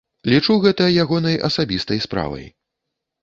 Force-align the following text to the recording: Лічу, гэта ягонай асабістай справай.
Лічу, 0.31 0.53
гэта 0.63 0.87
ягонай 1.03 1.37
асабістай 1.49 2.01
справай. 2.09 2.45